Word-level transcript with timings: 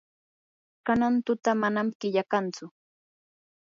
kanan 0.85 1.15
tuta 1.25 1.51
manam 1.61 1.87
killa 1.99 2.23
kantsu. 2.31 2.65